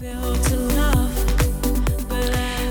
Built 0.00 0.42
to 0.44 0.56
love. 0.56 0.79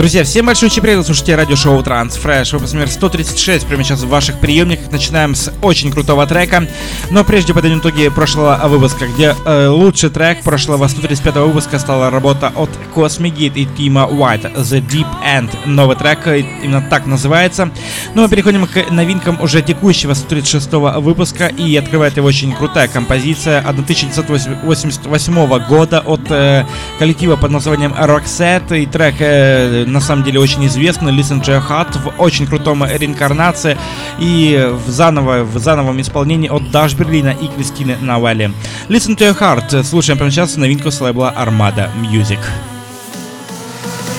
Друзья, 0.00 0.24
всем 0.24 0.46
большой 0.46 0.70
привет, 0.70 1.04
слушайте 1.04 1.36
радиошоу 1.36 1.82
Transfresh, 1.82 2.54
выпуск 2.54 2.72
номер 2.72 2.88
136, 2.88 3.66
прямо 3.66 3.84
сейчас 3.84 4.00
в 4.00 4.08
ваших 4.08 4.40
приемниках. 4.40 4.90
Начинаем 4.90 5.34
с 5.34 5.52
очень 5.60 5.92
крутого 5.92 6.26
трека, 6.26 6.66
но 7.10 7.22
прежде 7.22 7.52
подойдем 7.52 7.80
итоги 7.80 8.08
прошлого 8.08 8.58
выпуска, 8.66 9.06
где 9.06 9.36
э, 9.44 9.66
лучший 9.66 10.08
трек 10.08 10.42
прошлого 10.42 10.88
135 10.88 11.34
выпуска 11.34 11.78
стала 11.78 12.08
работа 12.08 12.50
от 12.56 12.70
Cosmigate 12.94 13.52
и 13.56 13.66
Тима 13.66 14.08
White, 14.10 14.56
The 14.56 14.80
Deep 14.80 15.06
End. 15.22 15.50
Новый 15.66 15.96
трек 15.96 16.26
э, 16.28 16.46
именно 16.62 16.80
так 16.80 17.04
называется. 17.04 17.70
Ну, 18.14 18.22
мы 18.22 18.30
переходим 18.30 18.66
к 18.66 18.90
новинкам 18.90 19.38
уже 19.42 19.60
текущего 19.60 20.14
136 20.14 20.72
выпуска, 21.02 21.48
и 21.48 21.76
открывает 21.76 22.16
его 22.16 22.26
очень 22.26 22.54
крутая 22.54 22.88
композиция 22.88 23.58
1988 23.58 25.68
года 25.68 26.00
от 26.00 26.22
э, 26.30 26.64
коллектива 26.98 27.36
под 27.36 27.50
названием 27.50 27.92
Roxette, 27.92 28.80
и 28.80 28.86
трек 28.86 29.16
э, 29.18 29.88
на 29.90 30.00
самом 30.00 30.24
деле 30.24 30.40
очень 30.40 30.66
известный, 30.66 31.12
Listen 31.12 31.40
to 31.40 31.46
Your 31.46 31.66
Heart 31.66 31.98
в 31.98 32.20
очень 32.20 32.46
крутом 32.46 32.84
реинкарнации 32.84 33.76
и 34.18 34.70
в, 34.86 34.90
заново, 34.90 35.44
в 35.44 35.58
зановом 35.58 36.00
исполнении 36.00 36.48
от 36.48 36.70
Даш 36.70 36.94
Берлина 36.94 37.30
и 37.30 37.48
Кристины 37.48 37.96
Навали. 38.00 38.52
Listen 38.88 39.16
to 39.16 39.30
Your 39.30 39.38
Heart. 39.38 39.84
Слушаем 39.84 40.18
прямо 40.18 40.30
сейчас 40.30 40.56
новинку 40.56 40.90
с 40.90 41.00
лейбла 41.00 41.34
Armada 41.36 41.90
Music. 42.00 42.40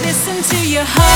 Listen 0.03 0.41
to 0.49 0.57
your 0.65 0.85
heart. 0.97 1.10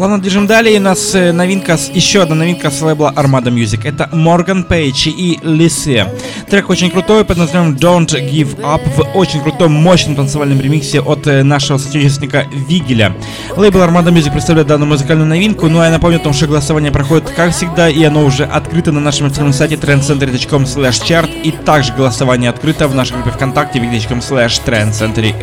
Плавно 0.00 0.18
движем 0.18 0.46
далее. 0.46 0.78
У 0.78 0.82
нас 0.82 1.14
э, 1.14 1.30
новинка, 1.30 1.76
еще 1.92 2.22
одна 2.22 2.34
новинка 2.34 2.70
с 2.70 2.80
лейбла 2.80 3.12
Armada 3.14 3.52
Music. 3.52 3.80
Это 3.84 4.08
Морган 4.16 4.64
Пейдж 4.64 5.06
и 5.08 5.38
Лисе. 5.42 6.06
Трек 6.48 6.70
очень 6.70 6.90
крутой 6.90 7.22
под 7.26 7.36
названием 7.36 7.76
Don't 7.76 8.06
Give 8.06 8.58
Up 8.62 8.80
в 8.96 9.14
очень 9.14 9.42
крутом, 9.42 9.72
мощном 9.72 10.16
танцевальном 10.16 10.58
ремиксе 10.58 11.02
от 11.02 11.26
э, 11.26 11.42
нашего 11.42 11.76
соотечественника 11.76 12.46
Вигеля. 12.66 13.14
Лейбл 13.54 13.80
Armada 13.80 14.10
Music 14.10 14.32
представляет 14.32 14.68
данную 14.68 14.88
музыкальную 14.88 15.28
новинку. 15.28 15.68
Ну 15.68 15.80
а 15.80 15.84
я 15.84 15.90
напомню 15.90 16.16
о 16.16 16.20
том, 16.20 16.32
что 16.32 16.46
голосование 16.46 16.90
проходит 16.90 17.28
как 17.28 17.52
всегда, 17.52 17.90
и 17.90 18.02
оно 18.02 18.24
уже 18.24 18.44
открыто 18.44 18.92
на 18.92 19.00
нашем 19.00 19.26
официальном 19.26 19.52
сайте 19.52 19.74
trendcentry.com 19.74 20.62
slash 20.62 21.02
chart, 21.06 21.42
и 21.42 21.50
также 21.50 21.92
голосование 21.92 22.48
открыто 22.48 22.88
в 22.88 22.94
нашей 22.94 23.16
группе 23.16 23.32
ВКонтакте 23.32 23.78
wiki.com 23.80 24.20
slash 24.20 24.64
trendcentury 24.64 25.34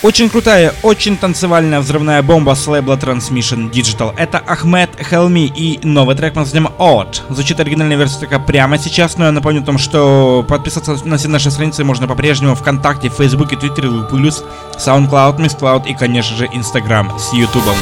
Очень 0.00 0.30
крутая, 0.30 0.72
очень 0.84 1.16
танцевальная 1.16 1.80
взрывная 1.80 2.22
бомба 2.22 2.54
с 2.54 2.64
лейбла 2.68 2.94
Transmission 2.94 3.68
Digital. 3.68 4.14
Это 4.16 4.38
Ахмед 4.38 4.90
Хелми 4.96 5.52
и 5.52 5.80
новый 5.82 6.14
трек 6.14 6.34
под 6.34 6.44
названием 6.44 6.70
Odd. 6.78 7.22
Звучит 7.30 7.58
оригинальная 7.58 7.96
версия 7.96 8.20
трека 8.20 8.38
прямо 8.38 8.78
сейчас, 8.78 9.18
но 9.18 9.24
я 9.24 9.32
напомню 9.32 9.62
о 9.62 9.64
том, 9.64 9.76
что 9.76 10.46
подписаться 10.48 10.96
на 11.04 11.16
все 11.16 11.26
наши 11.26 11.50
страницы 11.50 11.82
можно 11.82 12.06
по-прежнему 12.06 12.54
ВКонтакте, 12.54 13.08
Фейсбуке, 13.08 13.56
Твиттере, 13.56 13.88
Плюс, 14.08 14.44
SoundCloud, 14.76 15.38
MissCloud 15.38 15.88
и, 15.88 15.94
конечно 15.94 16.36
же, 16.36 16.48
Инстаграм 16.52 17.18
с 17.18 17.32
Ютубом. 17.32 17.76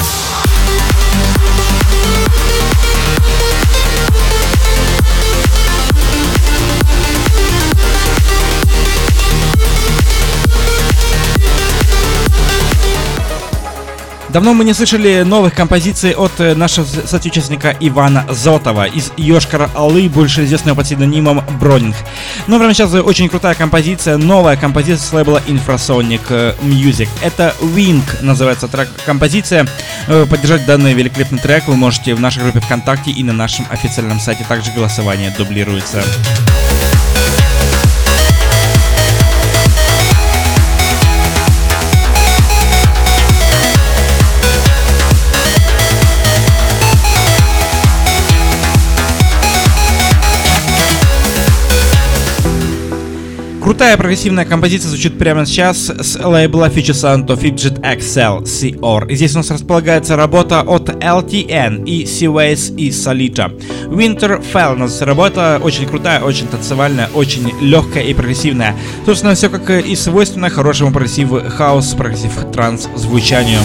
Давно 14.37 14.53
мы 14.53 14.67
не 14.67 14.75
слышали 14.75 15.23
новых 15.23 15.55
композиций 15.55 16.13
от 16.13 16.41
э, 16.41 16.55
нашего 16.55 16.85
соотечественника 16.85 17.75
Ивана 17.81 18.27
Зотова 18.29 18.85
из 18.85 19.11
Йошкара 19.17 19.71
Алы, 19.75 20.11
больше 20.11 20.45
известного 20.45 20.77
под 20.77 20.85
псевдонимом 20.85 21.43
Бронинг. 21.59 21.97
Но 22.47 22.59
прямо 22.59 22.75
сейчас 22.75 22.93
очень 22.93 23.31
крутая 23.31 23.55
композиция, 23.55 24.19
новая 24.19 24.59
композиция 24.59 25.09
с 25.09 25.13
лейбла 25.15 25.41
Infrasonic 25.47 26.21
э, 26.29 26.55
Music. 26.61 27.09
Это 27.23 27.55
Wing 27.63 28.03
называется 28.21 28.69
трек 28.69 28.91
композиция. 29.07 29.67
Э, 30.07 30.27
поддержать 30.29 30.67
данный 30.67 30.93
великолепный 30.93 31.39
трек 31.39 31.67
вы 31.67 31.77
можете 31.77 32.15
в 32.15 32.21
нашей 32.21 32.43
группе 32.43 32.61
ВКонтакте 32.61 33.13
и 33.13 33.23
на 33.23 33.33
нашем 33.33 33.65
официальном 33.71 34.21
сайте. 34.21 34.45
Также 34.47 34.71
голосование 34.71 35.35
дублируется. 35.39 36.03
Крутая 53.77 53.99
прогрессивная 53.99 54.47
композиция 54.47 54.89
звучит 54.89 55.19
прямо 55.19 55.45
сейчас 55.45 55.91
с 55.91 56.19
лейбла 56.19 56.71
Future 56.71 57.27
of 57.27 57.39
Egypt 57.39 57.79
Excelsior. 57.83 59.15
Здесь 59.15 59.35
у 59.35 59.37
нас 59.37 59.51
располагается 59.51 60.17
работа 60.17 60.63
от 60.63 60.89
LTN 60.89 61.85
и 61.85 62.05
Seaways 62.05 62.75
и 62.75 62.89
Solita. 62.89 63.53
Winterfell 63.91 64.77
у 64.77 64.79
нас 64.79 65.03
работа 65.03 65.61
очень 65.63 65.87
крутая, 65.87 66.23
очень 66.23 66.49
танцевальная, 66.49 67.11
очень 67.13 67.53
легкая 67.61 68.05
и 68.05 68.15
прогрессивная. 68.15 68.75
Собственно, 69.05 69.35
все 69.35 69.51
как 69.51 69.69
и 69.69 69.95
свойственно 69.95 70.49
хорошему 70.49 70.91
progressive 70.91 71.29
house, 71.47 71.93
progressive 71.93 72.33
trance 72.55 72.89
звучанию. 72.97 73.61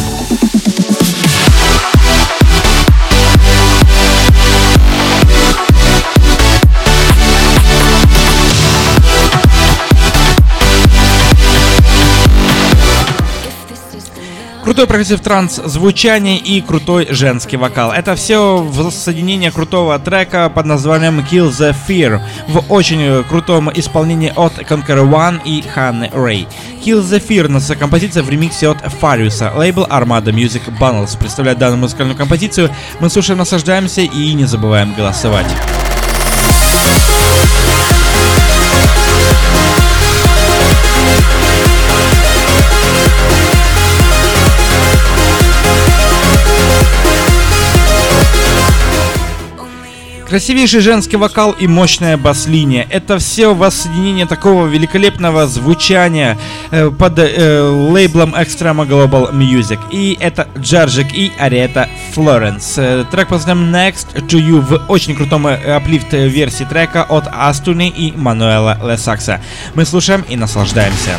Крутой 14.71 14.87
progressive 14.87 15.19
trance 15.19 15.59
звучание 15.65 16.37
и 16.37 16.61
крутой 16.61 17.07
женский 17.09 17.57
вокал. 17.57 17.91
Это 17.91 18.15
все 18.15 18.59
в 18.61 18.89
соединение 18.89 19.51
крутого 19.51 19.99
трека 19.99 20.49
под 20.49 20.65
названием 20.65 21.19
Kill 21.19 21.49
the 21.49 21.75
Fear 21.89 22.21
в 22.47 22.71
очень 22.71 23.21
крутом 23.25 23.69
исполнении 23.73 24.31
от 24.33 24.59
Conjure 24.59 25.05
One 25.05 25.41
и 25.43 25.61
Ханны 25.61 26.09
Рэй. 26.13 26.47
Kill 26.85 27.01
the 27.01 27.21
Fear 27.21 27.49
на 27.49 27.59
композиция 27.75 28.23
в 28.23 28.29
ремиксе 28.29 28.69
от 28.69 28.77
Farius 28.77 29.33
а. 29.33 29.51
Лейбл 29.53 29.83
Armada 29.89 30.31
Music 30.31 30.61
Bundles 30.79 31.17
представляет 31.19 31.57
данную 31.57 31.79
музыкальную 31.79 32.15
композицию. 32.15 32.73
Мы 33.01 33.09
слушаем, 33.09 33.39
наслаждаемся 33.39 33.99
и 33.99 34.33
не 34.33 34.45
забываем 34.45 34.93
голосовать. 34.93 35.47
Красивейший 50.31 50.79
женский 50.79 51.17
вокал 51.17 51.51
и 51.51 51.67
мощная 51.67 52.15
бас-линия. 52.15 52.87
Это 52.89 53.19
все 53.19 53.53
воссоединение 53.53 54.25
такого 54.25 54.65
великолепного 54.65 55.45
звучания 55.45 56.37
э, 56.71 56.89
под 56.89 57.19
э, 57.19 57.61
лейблом 57.61 58.33
Extrema 58.33 58.87
Global 58.87 59.33
Music. 59.33 59.77
И 59.91 60.17
это 60.21 60.47
Джорджик 60.57 61.13
и 61.13 61.33
Ариэта 61.37 61.89
Флоренс. 62.13 62.77
Э, 62.77 63.03
трек 63.11 63.27
под 63.27 63.39
названием 63.39 63.75
Next 63.75 64.25
to 64.29 64.39
You 64.39 64.61
в 64.61 64.89
очень 64.89 65.17
крутом 65.17 65.47
э, 65.47 65.75
аплифт 65.75 66.13
версии 66.13 66.63
трека 66.63 67.03
от 67.03 67.27
Астуни 67.29 67.89
и 67.89 68.13
Мануэла 68.15 68.79
Лесакса. 68.89 69.41
Мы 69.75 69.83
слушаем 69.83 70.23
и 70.29 70.37
наслаждаемся. 70.37 71.17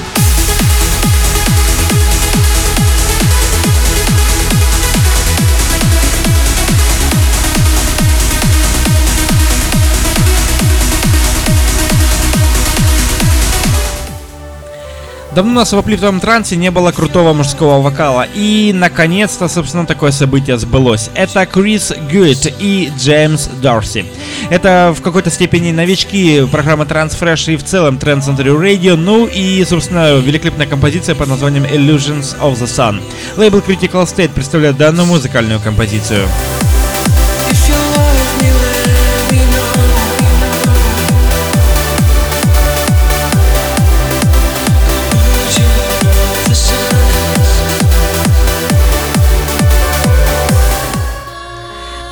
Давно 15.35 15.53
у 15.53 15.55
нас 15.55 15.73
в 15.73 15.79
аплифтовом 15.79 16.21
трансе 16.21 16.57
не 16.57 16.71
было 16.71 16.93
крутого 16.93 17.33
мужского 17.33 17.81
вокала. 17.81 18.27
И, 18.35 18.73
наконец-то, 18.75 19.49
собственно, 19.49 19.87
такое 19.87 20.11
событие 20.11 20.59
сбылось. 20.59 21.09
Это 21.15 21.47
Крис 21.47 21.91
Гуит 22.11 22.53
и 22.61 22.93
Джеймс 22.99 23.47
Дорси. 23.63 24.05
Это 24.51 24.95
в 24.95 25.01
какой-то 25.01 25.31
степени 25.31 25.73
новички 25.73 26.47
программы 26.53 26.85
Transfresh 26.85 27.55
и 27.55 27.57
в 27.57 27.65
целом 27.65 27.97
Trend 27.97 28.21
Center 28.21 28.61
Radio. 28.61 28.95
Ну 28.97 29.27
и, 29.27 29.65
собственно, 29.65 30.19
великолепная 30.19 30.67
композиция 30.67 31.15
под 31.15 31.29
названием 31.29 31.65
Illusions 31.65 32.39
of 32.39 32.59
the 32.61 32.67
Sun. 32.67 33.01
Лейбл 33.39 33.59
Critical 33.59 34.05
State 34.05 34.35
представляет 34.35 34.77
данную 34.77 35.07
музыкальную 35.07 35.61
композицию. 35.61 36.27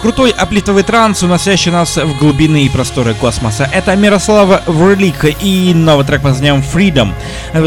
Крутой 0.01 0.31
оплитовый 0.31 0.83
транс, 0.83 1.23
уносящий 1.23 1.71
нас 1.71 1.99
в 1.99 2.17
глубины 2.17 2.65
и 2.65 2.69
просторы 2.71 3.13
космоса. 3.13 3.69
Это 3.71 3.95
Мирослава 3.97 4.63
Врлик 4.67 5.27
и 5.43 5.75
новый 5.75 6.07
трек 6.07 6.23
под 6.23 6.31
названием 6.31 6.65
Freedom. 6.75 7.13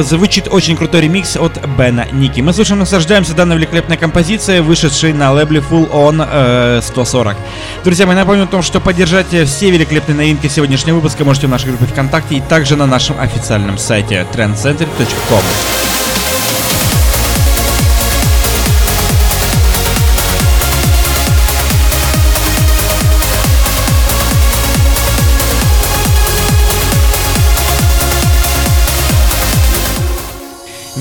Звучит 0.01 0.47
очень 0.49 0.75
крутой 0.75 1.01
ремикс 1.01 1.37
от 1.37 1.63
Бена 1.77 2.07
Ники. 2.11 2.41
Мы 2.41 2.51
слушаем, 2.53 2.79
наслаждаемся 2.79 3.35
данной 3.35 3.57
великолепной 3.57 3.97
композицией, 3.97 4.61
вышедшей 4.61 5.13
на 5.13 5.31
лейбле 5.31 5.59
Full 5.59 5.91
On 5.91 6.27
э, 6.27 6.81
140. 6.81 7.37
Друзья, 7.83 8.07
мы 8.07 8.15
напомним 8.15 8.45
о 8.45 8.47
том, 8.47 8.63
что 8.63 8.79
поддержать 8.79 9.27
все 9.27 9.69
великолепные 9.69 10.15
новинки 10.15 10.47
сегодняшнего 10.47 10.95
выпуска 10.95 11.23
можете 11.23 11.45
в 11.45 11.51
нашей 11.51 11.67
группе 11.67 11.85
ВКонтакте 11.85 12.35
и 12.35 12.41
также 12.41 12.75
на 12.75 12.87
нашем 12.87 13.19
официальном 13.19 13.77
сайте 13.77 14.25
trendcenter.com. 14.33 16.02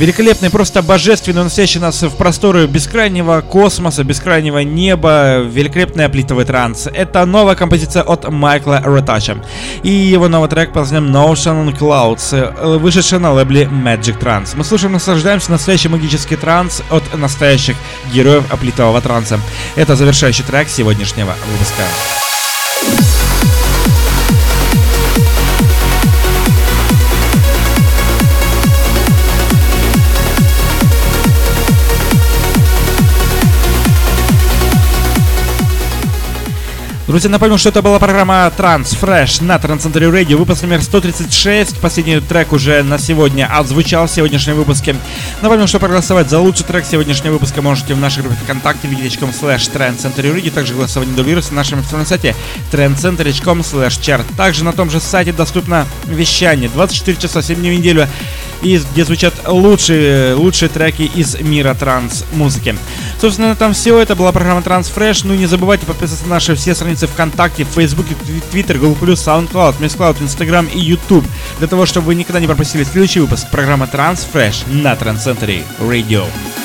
Великолепный, 0.02 0.50
просто 0.50 0.82
божественный, 0.82 1.42
уносящий 1.42 1.78
нас 1.78 2.02
в 2.02 2.16
просторы 2.16 2.66
бескрайнего 2.66 3.40
космоса, 3.40 4.02
бескрайнего 4.02 4.58
неба, 4.58 5.42
великолепный 5.42 6.06
оплитовый 6.06 6.44
транс. 6.44 6.88
Это 6.92 7.24
новая 7.24 7.54
композиция 7.54 8.02
от 8.02 8.28
Майкла 8.28 8.80
Ротача. 8.82 9.36
И 9.84 9.90
его 9.90 10.26
новый 10.26 10.50
трек 10.50 10.72
под 10.72 10.90
названием 10.90 11.14
Notion 11.14 11.78
Clouds, 11.78 12.78
вышедший 12.78 13.20
на 13.20 13.32
лейбле 13.32 13.66
Magic 13.66 14.18
Trance. 14.18 14.54
Мы 14.56 14.64
слушаем, 14.64 14.94
наслаждаемся 14.94 15.52
настоящий 15.52 15.88
магический 15.88 16.34
транс 16.34 16.82
от 16.90 17.04
настоящих 17.16 17.76
героев 18.12 18.52
оплитового 18.52 19.00
транса. 19.00 19.38
Это 19.76 19.94
завершающий 19.94 20.42
трек 20.42 20.68
сегодняшнего 20.68 21.32
выпуска. 21.52 21.84
Друзья, 37.12 37.28
напомню, 37.28 37.58
что 37.58 37.68
это 37.68 37.82
была 37.82 37.98
программа 37.98 38.50
Trans 38.56 38.98
Fresh 38.98 39.44
на 39.44 39.58
Трансцентре 39.58 40.06
Radio, 40.06 40.36
выпуск 40.36 40.62
номер 40.62 40.80
136. 40.80 41.78
Последний 41.78 42.20
трек 42.20 42.54
уже 42.54 42.82
на 42.82 42.96
сегодня 42.96 43.54
отзвучал 43.54 44.06
в 44.06 44.10
сегодняшнем 44.10 44.54
выпуске. 44.54 44.96
Напомню, 45.42 45.68
что 45.68 45.78
проголосовать 45.78 46.30
за 46.30 46.38
лучший 46.38 46.64
трек 46.64 46.86
сегодняшнего 46.86 47.34
выпуска 47.34 47.60
можете 47.60 47.92
в 47.92 47.98
нашей 47.98 48.22
группе 48.22 48.38
ВКонтакте 48.44 48.88
wiki.com 48.88 49.28
slash 49.28 49.70
radio. 49.70 50.50
Также 50.50 50.72
голосование 50.72 51.14
дублируется 51.14 51.52
на 51.52 51.58
нашем 51.58 51.80
официальном 51.80 52.06
сайте 52.06 52.34
trendcenter.com 52.72 53.60
slash 53.60 54.00
chart. 54.00 54.24
Также 54.34 54.64
на 54.64 54.72
том 54.72 54.90
же 54.90 54.98
сайте 54.98 55.34
доступно 55.34 55.86
вещание 56.06 56.70
24 56.70 57.18
часа 57.18 57.42
7 57.42 57.56
дней 57.56 57.76
в 57.76 57.78
неделю 57.78 58.08
и 58.62 58.80
где 58.90 59.04
звучат 59.04 59.34
лучшие, 59.46 60.32
лучшие 60.32 60.70
треки 60.70 61.02
из 61.02 61.38
мира 61.40 61.74
транс-музыки. 61.74 62.74
Собственно, 63.20 63.52
этом 63.52 63.72
все. 63.72 63.98
Это 63.98 64.14
была 64.14 64.32
программа 64.32 64.60
Transfresh. 64.60 65.22
Ну 65.24 65.34
и 65.34 65.38
не 65.38 65.46
забывайте 65.46 65.86
подписываться 65.86 66.24
на 66.24 66.34
наши 66.34 66.54
все 66.54 66.74
страницы 66.74 67.06
ВКонтакте, 67.06 67.64
Фейсбуке, 67.64 68.16
Твиттер, 68.50 68.78
Google+, 68.78 69.14
SoundCloud, 69.14 69.78
MissCloud, 69.78 70.22
Instagram 70.22 70.66
и 70.66 70.78
YouTube. 70.78 71.26
Для 71.58 71.68
того, 71.68 71.86
чтобы 71.86 72.06
вы 72.08 72.14
никогда 72.14 72.40
не 72.40 72.46
пропустили 72.46 72.84
следующий 72.84 73.20
выпуск 73.20 73.50
программы 73.50 73.88
Transfresh 73.92 74.72
на 74.72 74.94
Trans 74.94 75.24
Radio. 75.78 76.61